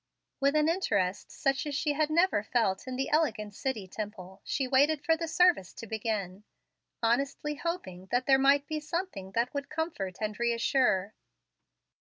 With 0.39 0.55
an 0.55 0.67
interest 0.67 1.29
such 1.31 1.67
as 1.67 1.75
she 1.75 1.93
had 1.93 2.09
never 2.09 2.41
felt 2.41 2.87
in 2.87 2.95
the 2.95 3.09
elegant 3.11 3.53
city 3.53 3.87
temple, 3.87 4.41
she 4.43 4.67
waited 4.67 5.05
for 5.05 5.15
the 5.15 5.27
service 5.27 5.73
to 5.75 5.85
begin, 5.85 6.43
honestly 7.03 7.53
hoping 7.53 8.07
that 8.07 8.25
there 8.25 8.39
might 8.39 8.65
be 8.65 8.79
something 8.79 9.33
that 9.33 9.53
would 9.53 9.69
comfort 9.69 10.17
and 10.19 10.39
reassure. 10.39 11.13